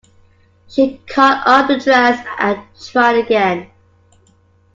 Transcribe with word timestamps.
She 0.67 0.97
caught 1.05 1.45
up 1.45 1.67
the 1.67 1.77
dress 1.77 2.25
and 2.39 2.59
tried 2.83 3.17
again. 3.19 3.69